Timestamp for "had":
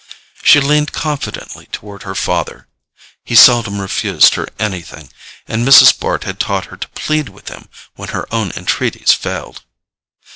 6.23-6.39